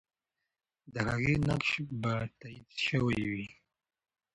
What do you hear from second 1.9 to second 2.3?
به